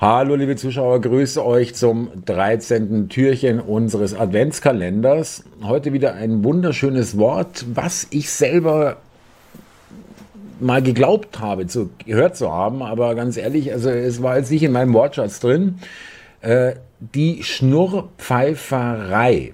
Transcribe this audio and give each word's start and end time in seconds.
Hallo 0.00 0.36
liebe 0.36 0.54
Zuschauer, 0.54 1.00
grüße 1.00 1.44
euch 1.44 1.74
zum 1.74 2.24
13. 2.24 3.08
Türchen 3.08 3.60
unseres 3.60 4.14
Adventskalenders. 4.14 5.44
Heute 5.62 5.92
wieder 5.92 6.14
ein 6.14 6.44
wunderschönes 6.44 7.18
Wort, 7.18 7.66
was 7.74 8.06
ich 8.10 8.30
selber 8.30 8.98
mal 10.60 10.82
geglaubt 10.82 11.40
habe, 11.40 11.66
zu, 11.66 11.90
gehört 12.04 12.36
zu 12.36 12.52
haben, 12.52 12.82
aber 12.82 13.14
ganz 13.14 13.36
ehrlich, 13.36 13.72
also 13.72 13.90
es 13.90 14.22
war 14.22 14.38
jetzt 14.38 14.50
nicht 14.50 14.62
in 14.62 14.72
meinem 14.72 14.94
Wortschatz 14.94 15.40
drin. 15.40 15.78
Äh, 16.40 16.74
die 17.00 17.42
Schnurrpfeiferei. 17.42 19.52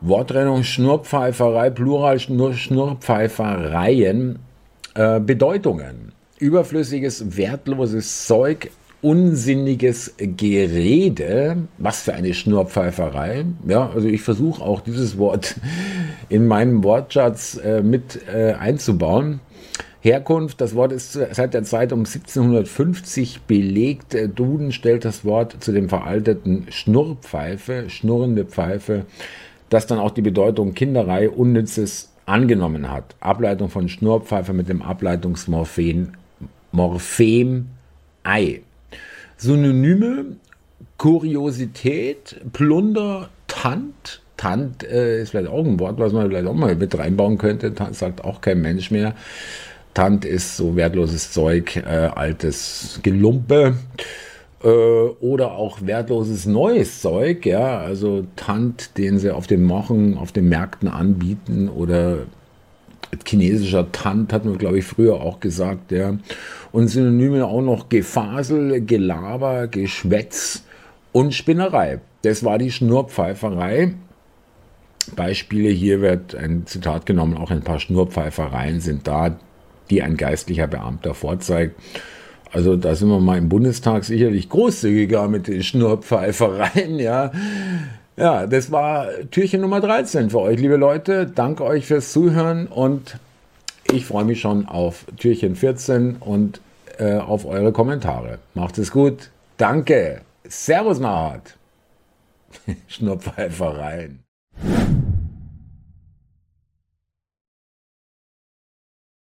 Worttrennung 0.00 0.62
Schnurrpfeiferei, 0.62 1.70
Plural 1.70 2.20
Schnur, 2.20 2.54
Schnurrpfeifereien. 2.54 4.38
Äh, 4.94 5.20
Bedeutungen 5.20 6.12
überflüssiges, 6.38 7.36
wertloses 7.36 8.26
Zeug, 8.26 8.70
unsinniges 9.02 10.14
Gerede. 10.18 11.68
Was 11.78 12.02
für 12.02 12.14
eine 12.14 12.34
Schnurpfeiferei. 12.34 13.44
Ja, 13.66 13.90
also 13.94 14.08
ich 14.08 14.22
versuche 14.22 14.62
auch 14.62 14.80
dieses 14.80 15.18
Wort 15.18 15.56
in 16.28 16.46
meinem 16.46 16.84
Wortschatz 16.84 17.56
äh, 17.56 17.82
mit 17.82 18.20
äh, 18.28 18.52
einzubauen. 18.52 19.40
Herkunft, 20.00 20.60
das 20.60 20.74
Wort 20.74 20.92
ist 20.92 21.12
seit 21.12 21.52
der 21.52 21.64
Zeit 21.64 21.92
um 21.92 22.00
1750 22.00 23.42
belegt. 23.42 24.14
Äh, 24.14 24.28
Duden 24.28 24.72
stellt 24.72 25.04
das 25.04 25.24
Wort 25.24 25.56
zu 25.60 25.72
dem 25.72 25.88
veralteten 25.88 26.66
Schnurrpfeife, 26.70 27.90
schnurrende 27.90 28.44
Pfeife, 28.44 29.06
das 29.68 29.86
dann 29.86 29.98
auch 29.98 30.12
die 30.12 30.22
Bedeutung 30.22 30.74
Kinderei, 30.74 31.28
Unnützes 31.28 32.12
angenommen 32.24 32.90
hat. 32.90 33.16
Ableitung 33.20 33.68
von 33.68 33.88
Schnurrpfeife 33.88 34.52
mit 34.52 34.68
dem 34.68 34.82
Ableitungsmorphen 34.82 36.16
Morphem 36.72 37.66
Ei. 38.22 38.60
Synonyme 39.36 40.36
Kuriosität, 40.98 42.40
Plunder, 42.52 43.28
Tant. 43.46 44.22
Tant 44.36 44.84
äh, 44.84 45.22
ist 45.22 45.30
vielleicht 45.30 45.48
auch 45.48 45.64
ein 45.64 45.80
Wort, 45.80 45.98
was 45.98 46.12
man 46.12 46.28
vielleicht 46.28 46.46
auch 46.46 46.54
mal 46.54 46.74
mit 46.74 46.96
reinbauen 46.96 47.38
könnte. 47.38 47.74
Tant 47.74 47.94
sagt 47.94 48.24
auch 48.24 48.40
kein 48.40 48.60
Mensch 48.60 48.90
mehr. 48.90 49.14
Tant 49.94 50.24
ist 50.26 50.56
so 50.56 50.76
wertloses 50.76 51.32
Zeug, 51.32 51.76
äh, 51.76 52.10
altes 52.14 53.00
Gelumpe 53.02 53.76
äh, 54.62 54.68
oder 54.68 55.52
auch 55.52 55.78
wertloses 55.80 56.44
neues 56.44 57.00
Zeug, 57.00 57.46
ja, 57.46 57.78
also 57.78 58.26
Tant, 58.36 58.98
den 58.98 59.18
sie 59.18 59.34
auf 59.34 59.46
den 59.46 59.62
Mochen, 59.64 60.18
auf 60.18 60.32
den 60.32 60.48
Märkten 60.48 60.88
anbieten 60.88 61.68
oder 61.68 62.26
chinesischer 63.24 63.90
Tant, 63.92 64.32
hatten 64.32 64.50
wir, 64.50 64.58
glaube 64.58 64.78
ich, 64.78 64.84
früher 64.84 65.14
auch 65.14 65.40
gesagt, 65.40 65.92
ja. 65.92 66.18
Und 66.72 66.88
Synonyme 66.88 67.46
auch 67.46 67.62
noch 67.62 67.88
Gefasel, 67.88 68.84
Gelaber, 68.84 69.66
Geschwätz 69.68 70.64
und 71.12 71.32
Spinnerei. 71.32 72.00
Das 72.22 72.44
war 72.44 72.58
die 72.58 72.70
Schnurpfeiferei. 72.70 73.94
Beispiele 75.14 75.68
hier 75.68 76.00
wird 76.00 76.34
ein 76.34 76.66
Zitat 76.66 77.06
genommen, 77.06 77.36
auch 77.36 77.50
ein 77.50 77.62
paar 77.62 77.80
Schnurpfeifereien 77.80 78.80
sind 78.80 79.06
da, 79.06 79.38
die 79.90 80.02
ein 80.02 80.16
geistlicher 80.16 80.66
Beamter 80.66 81.14
vorzeigt. 81.14 81.76
Also 82.52 82.76
da 82.76 82.94
sind 82.94 83.08
wir 83.08 83.20
mal 83.20 83.38
im 83.38 83.48
Bundestag 83.48 84.04
sicherlich 84.04 84.48
großzügiger 84.48 85.28
mit 85.28 85.46
den 85.48 85.62
Schnurpfeifereien, 85.62 86.98
ja. 86.98 87.32
Ja, 88.16 88.46
das 88.46 88.72
war 88.72 89.08
Türchen 89.30 89.60
Nummer 89.60 89.80
13 89.80 90.30
für 90.30 90.40
euch, 90.40 90.58
liebe 90.58 90.76
Leute. 90.76 91.26
Danke 91.26 91.64
euch 91.64 91.86
fürs 91.86 92.12
Zuhören 92.12 92.66
und 92.66 93.18
ich 93.92 94.06
freue 94.06 94.24
mich 94.24 94.40
schon 94.40 94.66
auf 94.66 95.04
Türchen 95.18 95.54
14 95.54 96.16
und 96.16 96.60
äh, 96.98 97.18
auf 97.18 97.44
eure 97.44 97.72
Kommentare. 97.72 98.38
Macht 98.54 98.78
es 98.78 98.90
gut. 98.90 99.30
Danke. 99.58 100.22
Servus, 100.48 100.98
Nahat. 100.98 101.56
Schnurpfeifereien. 102.88 104.25